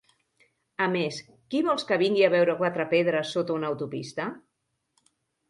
[0.85, 1.19] A més,
[1.53, 4.29] qui vols que vingui a veure quatre pedres sota una autopista?